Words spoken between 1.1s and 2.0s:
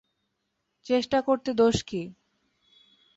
করতে দোষ